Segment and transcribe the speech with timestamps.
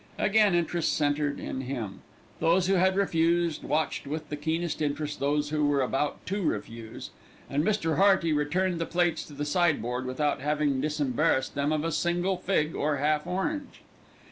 [0.17, 2.01] Again interest centred in him.
[2.39, 7.11] Those who had refused watched with the keenest interest those who were about to refuse,
[7.47, 7.97] and Mr.
[7.97, 12.75] Hearty returned the plates to the sideboard without having disembarrassed them of a single fig
[12.75, 13.81] or half orange.